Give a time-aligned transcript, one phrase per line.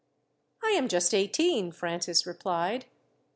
[0.63, 2.85] "I am just eighteen," Francis replied.